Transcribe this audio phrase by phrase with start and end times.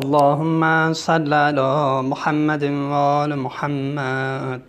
[0.00, 4.60] اللهم صل على محمد وآل محمد.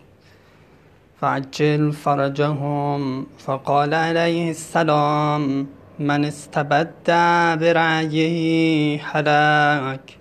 [1.21, 5.67] فعجل فرجهم فقال عليه السلام
[5.99, 7.07] من استبد
[7.59, 10.17] برأيه حلك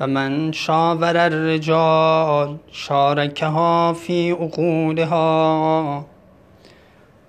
[0.00, 6.04] و من شاور الرجال شارکها فی عقولها.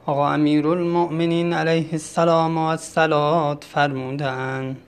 [0.05, 4.86] آقا امیر المؤمنین علیه السلام و السلام فرمودن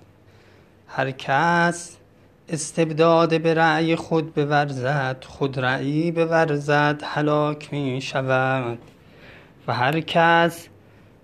[0.92, 1.98] هر کس
[2.50, 8.80] استبداد به رأی خود بورزد خود رأی بورزد هلاک می شود
[9.68, 10.68] و هر کس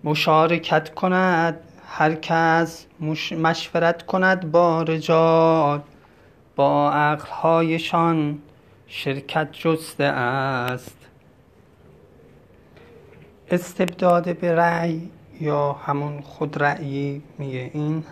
[0.03, 2.85] مشارکت کند هر کس
[3.31, 5.81] مشورت کند با رجال
[6.55, 8.39] با عقلهایشان
[8.87, 10.97] شرکت جسته است.
[13.51, 15.09] استبداد به رأی
[15.41, 18.03] یا همون خود رأیی میگه این؟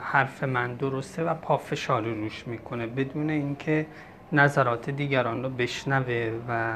[0.00, 2.86] حرف من درسته و پافشاری روش می‌کنه.
[2.86, 3.86] بدون اینکه
[4.32, 6.72] نظرات دیگران رو بشنوه و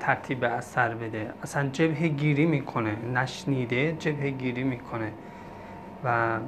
[0.00, 1.32] ترتیب اثر بده.
[1.42, 5.12] اصلا جبه گیری می‌کنه نشنیده جبه گیری می‌کنه
[6.04, 6.38] و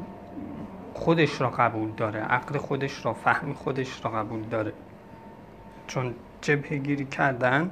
[0.95, 4.73] خودش را قبول داره عقل خودش را فهم خودش را قبول داره.
[5.87, 7.71] چون جبه گیری کردن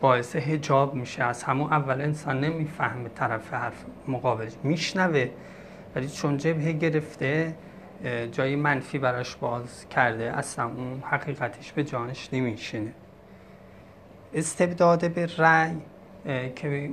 [0.00, 1.24] باعث هجاب میشه.
[1.24, 5.30] از همون اول انسان نمی‌فهمه طرف حرف مقابل میشنوه.
[5.96, 7.54] ولی چون جبهه گرفته
[8.32, 12.92] جای منفی براش باز کرده اصلا اون حقیقتش به جانش نمیشینه.
[14.34, 15.76] استبداد به رأی
[16.56, 16.90] که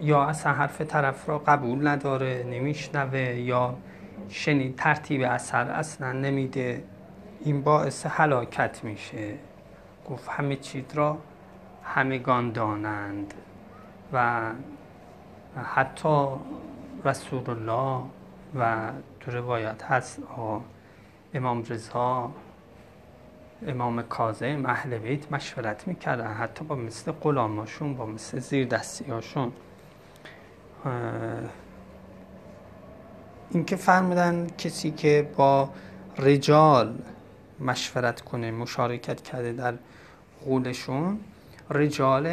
[0.00, 3.76] یا اصلا حرف طرف را قبول نداره نمیشنوه یا
[4.28, 6.84] شنید ترتیب اثر اصلا نمیده
[7.44, 9.34] این باعث هلاکت میشه.
[10.10, 11.18] گفت همه چیز را
[11.84, 13.34] همگان دانند
[14.12, 14.40] و
[15.64, 16.26] حتی
[17.04, 18.04] رسول الله
[18.54, 20.22] و تو روایت هست
[21.34, 22.30] امام رضا
[23.66, 29.52] امام کاظم اهل بیت مشورت می‌کردن حتی با مثل غلاماشون با مثل زیر دستیاشون
[33.50, 35.70] این که فرمودن کسی که با
[36.18, 36.98] رجال
[37.60, 39.74] مشورت کنه مشارکت کرده در
[40.44, 41.20] قولشون
[41.70, 42.26] رجال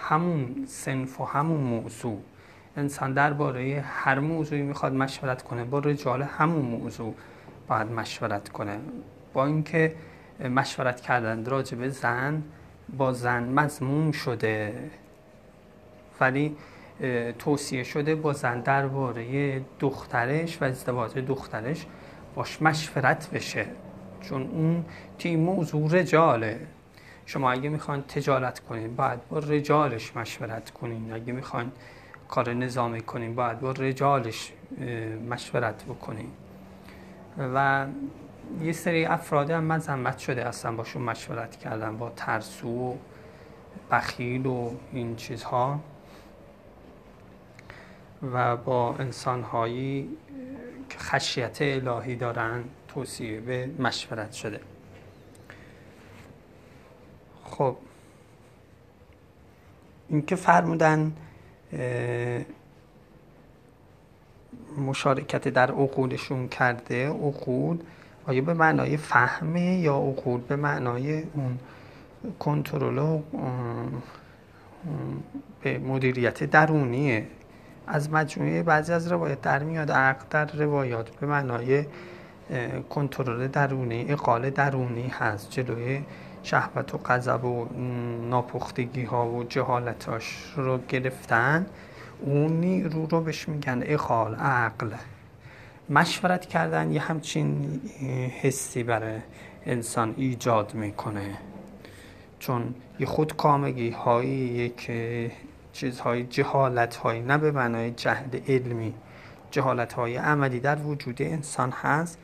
[0.00, 2.18] همون سنف و همون موضوع.
[2.76, 7.14] انسان درباره هر موضوعی می‌خواد مشورت کنه با رجال همون موضوع
[7.68, 8.78] باید مشورت کنه.
[9.32, 9.94] با اینکه
[10.40, 12.42] مشورت کردن راجع به زن
[12.96, 14.90] با زن مضمون شده.
[16.20, 16.56] ولی
[17.38, 21.86] توصیه شده با زن درباره دخترش و ازدواج دخترش
[22.34, 23.66] باش مشورت بشه.
[24.20, 24.84] چون اون
[25.18, 26.60] تیم موضوع رجاله.
[27.26, 31.12] شما اگه می‌خوان تجارت کنین باید با رجالش مشورت کنین.
[31.12, 31.72] اگه می‌خوان
[32.28, 34.52] کار نظامی کنین باید با رجالش
[35.28, 36.30] مشورت بکنین
[37.38, 37.86] و
[38.62, 42.94] یه سری افراد هم مذمت شده اصلا باشون مشورت کردن با ترسو و
[43.90, 45.80] بخیل و این چیزها.
[48.32, 50.08] و با انسانهایی
[50.90, 54.60] که خشیت الهی دارن توصیه به مشورت شده.
[57.44, 57.76] خب.
[60.08, 61.12] اینکه فرمودن
[64.78, 67.78] مشارکت در عقولشون کرده عقول
[68.26, 71.58] آیا به معنای فهمه یا عقول به معنای اون
[72.38, 73.18] کنترل
[75.62, 77.26] به مدیریت درونیه؟
[77.86, 81.84] از مجموعه بعضی از روایت در میاد عقل در روایات به معنای
[82.90, 86.02] کنترل درونی اقال درونی هست جلوی
[86.44, 87.68] شهوت و غضب و
[88.30, 91.66] ناپختگی ها و جهالتاش رو گرفتن
[92.20, 94.90] اون نیرو رو بهش میگن اقال عقل.
[95.90, 97.80] مشورت کردن یه همچین
[98.42, 99.18] حسی برای
[99.66, 101.38] انسان ایجاد می‌کنه.
[102.38, 104.90] چون یه خودکامگی هایی یک
[105.72, 108.94] چیزهای جهالت هایی نه به معنای جهل علمی.
[109.50, 112.18] جهالت های عملی در وجود انسان هست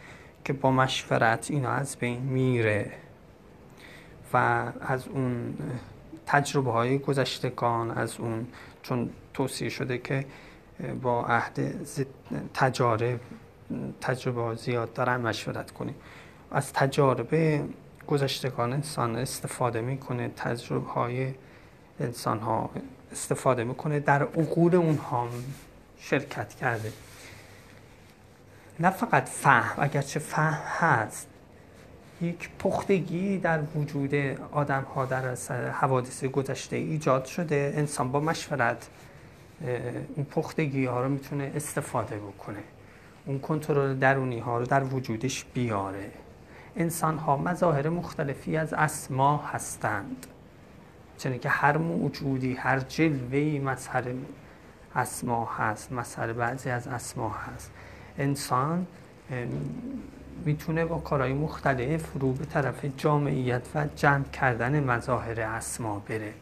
[0.45, 2.91] که با مشورت اینا از بین میره.
[4.35, 5.57] و از اون
[6.27, 8.47] تجربه های گذشتگان از اون
[8.83, 10.27] چون توصیه شده که
[11.03, 11.87] با عهد
[12.55, 13.21] تجارب
[14.01, 15.95] تجربه زیاد دارن مشورت کنیم.
[16.51, 17.61] از تجارب
[18.07, 21.35] گذشتگان انسان استفاده می‌کنه تجربه های
[22.01, 22.71] انسان ها
[23.13, 25.29] استفاده می‌کنه در عقول اونها
[25.99, 26.93] شرکت کرده.
[28.81, 31.29] نه فقط فهم اگرچه فهم هست
[32.23, 34.15] یک پختگی در وجود
[34.53, 35.35] آدم ها در
[35.71, 37.73] حوادث گذشته ایجاد شده.
[37.77, 38.89] انسان با مشورت
[40.17, 42.63] اون پختگی ها رو می‌تونه استفاده بکنه.
[43.27, 46.11] اون کنترل درونی ها رو در وجودش بیاره.
[46.77, 50.27] انسان ها مظاهر مختلفی از اسما هستند.
[51.19, 54.05] چنین که هر موجودی هر جلوهی مظهر
[54.95, 57.71] اسما هست مظهر بعضی از اسما هست.
[58.19, 58.87] انسان
[60.45, 66.33] می‌تونه با کارهای مختلف رو به طرف جامعیت و جمع کردن مظاهر اسما بره.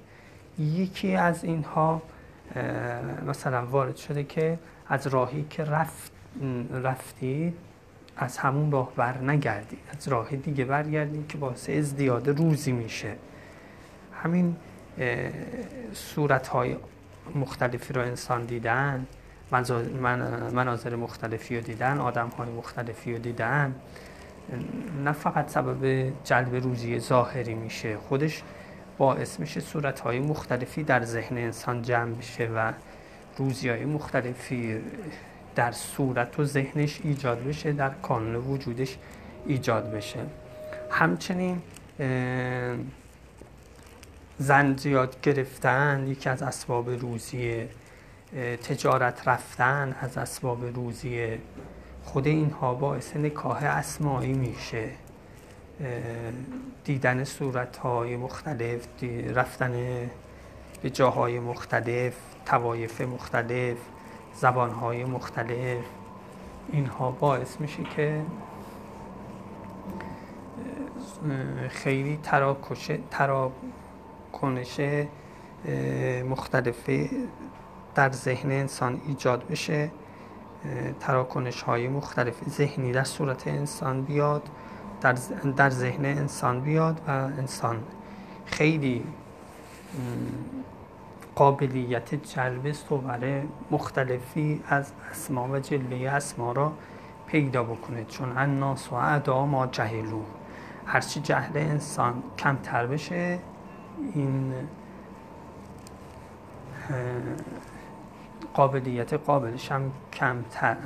[0.58, 2.02] یکی از اینها
[3.26, 4.58] مثلا وارد شده که
[4.88, 6.12] از راهی که رفت
[6.72, 7.54] رفتید
[8.16, 13.14] از همون راه بر نگردید از راه دیگه برگردید که باعث ازدیاد روزی میشه.
[14.22, 14.56] همین
[15.92, 16.76] صورت های
[17.34, 19.06] مختلفی رو انسان دیدن
[20.52, 23.74] مناظر مختلفی رو دیدن آدم های مختلفی رو دیدن.
[25.04, 28.42] نه فقط سبب جلب روزی ظاهری میشه خودش
[28.98, 32.72] باعث میشه صورت های مختلفی در ذهن انسان جمع بشه و
[33.36, 34.80] روزی های مختلفی
[35.54, 38.98] در صورت و ذهنش ایجاد بشه در کانون وجودش
[39.46, 40.20] ایجاد بشه.
[40.90, 41.62] همچنین
[44.38, 47.68] زن زیاد گرفتن یکی از اسباب روزی
[48.62, 51.38] تجارت رفتن از اسباب روزی
[52.04, 54.90] خود اینها باعث نکاه اسمایی میشه.
[56.84, 58.86] دیدن صورت های مختلف
[59.34, 59.72] رفتن
[60.82, 62.14] به جاهای مختلف
[62.46, 63.76] توایف مختلف
[64.34, 65.84] زبان های مختلف
[66.72, 68.22] اینها باعث میشه که
[71.68, 72.18] خیلی
[73.10, 74.80] تراکنش
[76.28, 77.10] مختلفی
[77.98, 79.90] در ذهن انسان ایجاد بشه
[81.00, 84.42] تراکنش های مختلف ذهنی در صورت انسان بیاد
[85.00, 85.12] در,
[85.56, 87.76] در ذهن انسان بیاد و انسان
[88.46, 89.04] خیلی
[91.34, 96.72] قابلیت جلب صور مختلفی از اسما و جلوه اسما را
[97.26, 98.04] پیدا بکنه.
[98.04, 100.22] چون الناس و اعدا ما جهلو.
[100.86, 103.38] هرچی جهل انسان کمتر بشه
[104.14, 104.52] این
[108.58, 110.76] قابلیت قابلش هم کمتر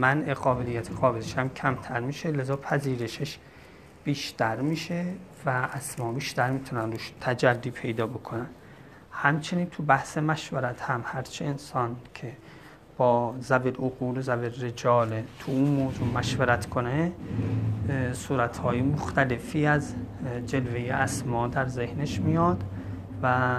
[0.00, 3.38] منع قابلیت قابلش هم کمتر میشه لذا پذیرشش
[4.04, 5.04] بیشتر میشه
[5.46, 8.46] و اسما بیشتر می‌تونن روش تجلی پیدا بکنن.
[9.12, 12.32] همچنین تو بحث مشورت هم هرچه انسان که
[12.96, 17.12] با زویل عقول و زویل رجال تو اون موضوع مشورت کنه
[18.12, 19.94] صورتهای مختلفی از
[20.46, 22.64] جلوه اسما در ذهنش میاد
[23.22, 23.56] و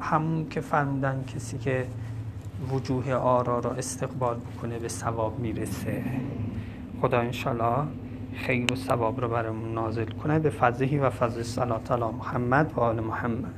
[0.00, 1.86] همون که فرمودن کسی که
[2.70, 6.04] وجوه آرا را استقبال بکنه به ثواب می‌رسه.
[7.02, 7.84] خدا انشالله
[8.34, 10.38] خیر و ثواب رو برامون نازل کنه.
[10.38, 13.54] به فضلهی و فضل صلات علی محمد و آل محمد.